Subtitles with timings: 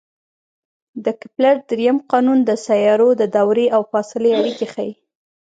[1.05, 4.91] د کپلر درېیم قانون د سیارو د دورې او فاصلې اړیکې ښيي.